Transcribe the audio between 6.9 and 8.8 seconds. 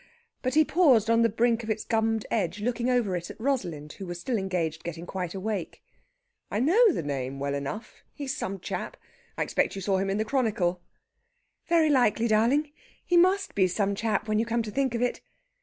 the name well enough. He's some